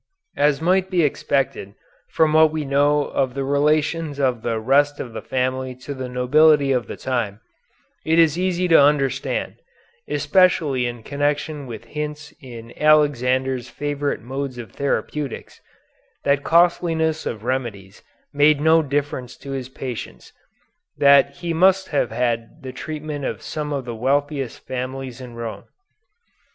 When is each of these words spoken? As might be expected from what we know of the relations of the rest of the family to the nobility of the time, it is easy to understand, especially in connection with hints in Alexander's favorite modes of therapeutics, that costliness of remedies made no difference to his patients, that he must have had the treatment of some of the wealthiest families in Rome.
As 0.37 0.63
might 0.63 0.89
be 0.89 1.03
expected 1.03 1.75
from 2.09 2.33
what 2.33 2.51
we 2.51 2.65
know 2.65 3.05
of 3.09 3.35
the 3.35 3.43
relations 3.43 4.17
of 4.19 4.41
the 4.41 4.59
rest 4.59 4.99
of 4.99 5.13
the 5.13 5.21
family 5.21 5.75
to 5.75 5.93
the 5.93 6.09
nobility 6.09 6.71
of 6.71 6.87
the 6.87 6.97
time, 6.97 7.39
it 8.03 8.17
is 8.17 8.35
easy 8.35 8.67
to 8.69 8.81
understand, 8.81 9.57
especially 10.07 10.87
in 10.87 11.03
connection 11.03 11.67
with 11.67 11.83
hints 11.85 12.33
in 12.41 12.73
Alexander's 12.81 13.69
favorite 13.69 14.21
modes 14.21 14.57
of 14.57 14.71
therapeutics, 14.71 15.61
that 16.23 16.43
costliness 16.43 17.27
of 17.27 17.43
remedies 17.43 18.01
made 18.33 18.59
no 18.59 18.81
difference 18.81 19.37
to 19.37 19.51
his 19.51 19.69
patients, 19.69 20.33
that 20.97 21.29
he 21.35 21.53
must 21.53 21.89
have 21.89 22.09
had 22.09 22.63
the 22.63 22.71
treatment 22.73 23.23
of 23.23 23.43
some 23.43 23.71
of 23.71 23.85
the 23.85 23.93
wealthiest 23.93 24.65
families 24.65 25.21
in 25.21 25.35
Rome. 25.35 25.65